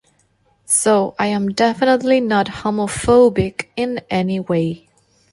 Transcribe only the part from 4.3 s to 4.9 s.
way.